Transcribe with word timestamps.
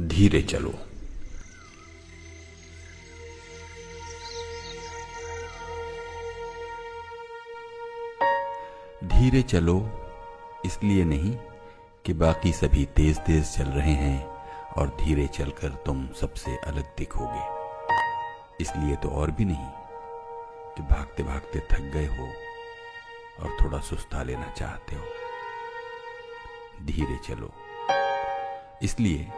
धीरे 0.00 0.40
चलो। 0.42 0.70
धीरे 9.04 9.42
चलो, 9.42 9.76
इसलिए 10.66 11.04
नहीं 11.04 11.32
कि 12.04 12.12
बाकी 12.12 12.52
सभी 12.52 12.84
तेज 12.96 13.18
तेज 13.18 13.44
चल 13.54 13.64
रहे 13.64 13.92
हैं 13.92 14.26
और 14.76 14.88
धीरे 15.00 15.26
चलकर 15.26 15.68
तुम 15.86 16.06
सबसे 16.20 16.56
अलग 16.56 16.94
दिखोगे। 16.98 17.44
इसलिए 18.60 18.96
तो 18.96 19.08
और 19.10 19.30
भी 19.30 19.44
नहीं 19.44 19.70
कि 20.76 20.82
भागते 20.82 21.22
भागते 21.22 21.60
थक 21.72 21.90
गए 21.94 22.06
हो 22.06 22.28
और 23.42 23.56
थोड़ा 23.62 23.80
सुस्ता 23.80 24.22
लेना 24.22 24.52
चाहते 24.52 24.96
हो। 24.96 25.04
धीरे 26.86 27.18
चलो, 27.28 27.52
इसलिए 28.82 29.28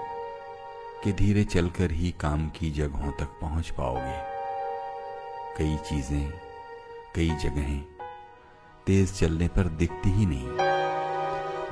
कि 1.05 1.13
धीरे 1.13 1.45
चलकर 1.45 1.91
ही 1.91 2.11
काम 2.11 2.49
की 2.49 2.71
जगहों 2.71 3.11
तक 3.11 3.39
पहुँच 3.41 3.71
पाओगे। 3.71 4.17
कई 5.59 5.77
चीज़ें, 5.77 6.31
कई 7.15 7.29
जगहें 7.29 7.83
तेज 8.87 9.13
चलने 9.13 9.49
पर 9.49 9.69
दिखती 9.69 10.11
ही 10.11 10.27
नहीं। 10.27 10.49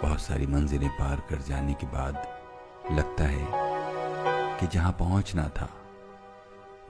बहुत 0.03 0.21
सारी 0.21 0.47
मंजिलें 0.47 0.89
पार 0.89 1.21
कर 1.21 1.43
जाने 1.43 1.75
के 1.75 1.87
बाद 1.87 2.15
लगता 2.93 3.25
है 3.25 4.59
कि 4.61 4.67
जहाँ 4.67 4.93
पहुँचना 4.93 5.49
था, 5.49 5.69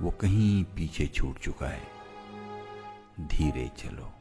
वो 0.03 0.11
कहीं 0.11 0.65
पीछे 0.65 1.07
छूट 1.07 1.39
चुका 1.39 1.67
है। 1.67 1.83
धीरे 3.21 3.71
चलो, 3.79 4.13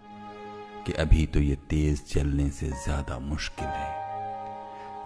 कि 0.85 0.93
अभी 0.93 1.25
तो 1.25 1.39
ये 1.39 1.55
तेज 1.55 2.05
चलने 2.05 2.49
से 2.49 2.67
ज़्यादा 2.67 3.19
मुश्किल 3.19 3.67
है। 3.67 4.04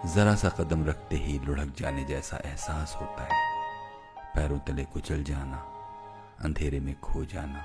जरा 0.06 0.34
सा 0.34 0.48
कदम 0.48 0.84
रखते 0.84 1.16
ही 1.16 1.38
लुढ़क 1.38 1.74
जाने 1.76 2.04
जैसा 2.04 2.36
एहसास 2.36 2.96
होता 3.00 3.22
है। 3.22 3.40
पैरों 4.34 4.58
तले 4.58 4.84
कुचल 4.84 5.22
जाना, 5.24 5.56
अंधेरे 6.40 6.80
में 6.80 7.00
खो 7.00 7.24
जाना, 7.24 7.64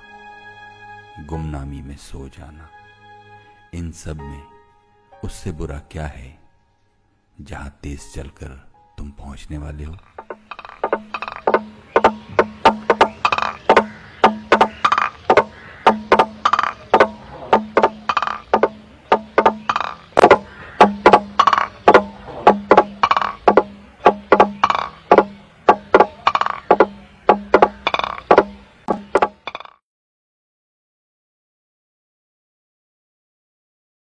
गुमनामी 1.26 1.82
में 1.82 1.96
सो 1.96 2.28
जाना, 2.28 2.68
इन 3.74 3.90
सब 3.92 4.20
में 4.20 4.42
उससे 5.24 5.52
बुरा 5.52 5.78
क्या 5.78 6.06
है 6.06 6.38
जहाँ 7.40 7.78
तेज 7.82 8.12
चलकर 8.14 8.48
तुम 8.98 9.10
पहुँचने 9.10 9.58
वाले 9.58 9.84
हो? 9.84 9.96